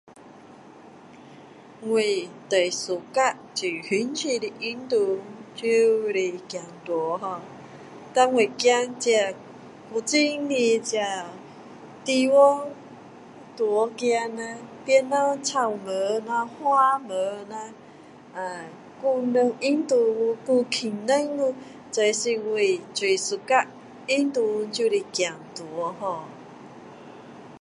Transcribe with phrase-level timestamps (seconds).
[1.89, 1.99] 我
[2.49, 5.19] 最喜欢最兴趣的运动
[5.55, 5.67] 就
[6.11, 7.39] 是走路 ho
[8.15, 9.35] 然后我走这
[9.91, 10.99] 古晋的这
[12.03, 12.73] 地方路
[13.55, 15.07] 走了旁边
[15.43, 17.09] 草看下花看
[17.47, 17.73] 下
[18.33, 18.65] 呃
[19.03, 21.53] 还有人运动还轻松哦
[21.91, 22.57] 这是我
[22.95, 23.67] 最喜欢
[24.07, 25.25] 运动就是走
[25.63, 26.23] 路 ho